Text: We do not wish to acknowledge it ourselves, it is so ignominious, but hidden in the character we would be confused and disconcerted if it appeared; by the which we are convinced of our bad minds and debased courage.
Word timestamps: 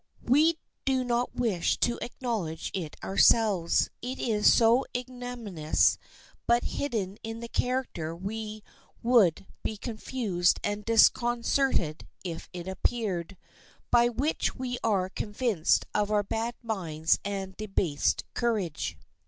We 0.25 0.57
do 0.83 1.03
not 1.03 1.35
wish 1.35 1.77
to 1.81 1.99
acknowledge 2.01 2.71
it 2.73 2.95
ourselves, 3.03 3.91
it 4.01 4.17
is 4.19 4.51
so 4.51 4.83
ignominious, 4.97 5.99
but 6.47 6.63
hidden 6.63 7.19
in 7.21 7.39
the 7.39 7.47
character 7.47 8.15
we 8.15 8.63
would 9.03 9.45
be 9.61 9.77
confused 9.77 10.59
and 10.63 10.83
disconcerted 10.83 12.07
if 12.23 12.49
it 12.51 12.67
appeared; 12.67 13.37
by 13.91 14.07
the 14.07 14.13
which 14.13 14.55
we 14.55 14.79
are 14.83 15.07
convinced 15.07 15.85
of 15.93 16.09
our 16.09 16.23
bad 16.23 16.55
minds 16.63 17.19
and 17.23 17.55
debased 17.55 18.23
courage. 18.33 18.97